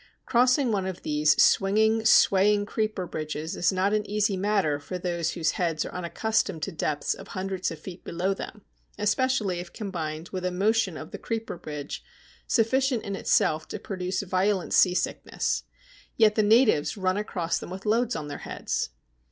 Crossing 0.25 0.71
one 0.71 0.87
of 0.87 1.03
these 1.03 1.39
swinging, 1.39 2.03
swaying 2.05 2.65
creeper 2.65 3.05
bridges 3.05 3.55
is 3.55 3.71
not 3.71 3.93
an 3.93 4.03
easy 4.09 4.35
matter 4.35 4.79
for 4.79 4.97
those 4.97 5.33
whose 5.33 5.51
heads 5.61 5.85
are 5.85 5.93
unaccustomed 5.93 6.63
to 6.63 6.71
depths 6.71 7.13
of 7.13 7.27
hundreds 7.27 7.69
of 7.69 7.77
feet 7.77 8.03
below 8.03 8.33
them, 8.33 8.63
especially 8.97 9.59
if 9.59 9.71
combined 9.71 10.29
with 10.29 10.43
a 10.43 10.49
motion 10.49 10.97
of 10.97 11.11
the 11.11 11.19
creeper 11.19 11.55
bridge 11.55 12.03
sufficient 12.47 13.03
in 13.03 13.15
itself 13.15 13.67
to 13.67 13.77
produce 13.77 14.23
violent 14.23 14.73
seasickness. 14.73 15.65
Yet 16.17 16.33
the 16.33 16.41
natives 16.41 16.97
run 16.97 17.17
across 17.17 17.59
them 17.59 17.69
with 17.69 17.85
loads 17.85 18.15
on 18.15 18.27
their 18.27 18.39
heads! 18.39 18.89